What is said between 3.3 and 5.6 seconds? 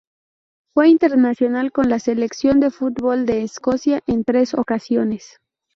Escocia en tres ocasiones.